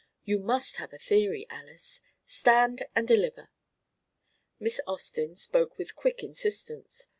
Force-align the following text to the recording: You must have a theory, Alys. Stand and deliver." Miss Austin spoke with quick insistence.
You 0.25 0.39
must 0.39 0.77
have 0.77 0.93
a 0.93 0.97
theory, 0.97 1.45
Alys. 1.51 2.01
Stand 2.25 2.87
and 2.95 3.07
deliver." 3.07 3.51
Miss 4.59 4.81
Austin 4.87 5.35
spoke 5.35 5.77
with 5.77 5.95
quick 5.95 6.23
insistence. 6.23 7.07